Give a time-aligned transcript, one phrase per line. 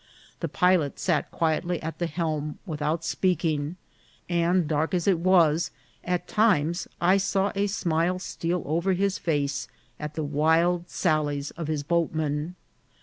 [0.39, 3.75] The pilot sat quietly at the helm, without speaking,
[4.27, 5.69] and dark as it was,
[6.03, 9.67] at times I saw a smile steal over his face
[9.99, 12.55] at wild sallies of the boatmen.